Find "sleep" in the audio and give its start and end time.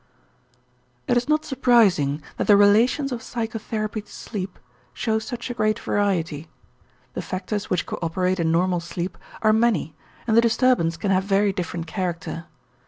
4.11-4.57, 8.79-9.15